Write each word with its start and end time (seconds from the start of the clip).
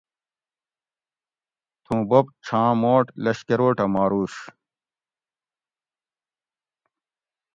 تھوں 1.83 2.01
بوب 2.09 2.25
چھاں 2.45 2.69
موٹ 2.81 3.05
لشکروٹہ 3.23 3.85
ماروش 3.93 4.33